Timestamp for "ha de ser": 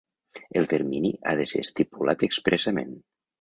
1.23-1.61